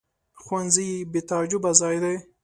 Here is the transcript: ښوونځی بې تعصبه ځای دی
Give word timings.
ښوونځی 0.43 0.89
بې 1.11 1.21
تعصبه 1.29 1.71
ځای 1.79 1.97
دی 2.03 2.15